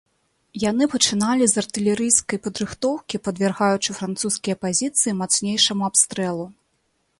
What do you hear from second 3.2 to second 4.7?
падвяргаючы французскія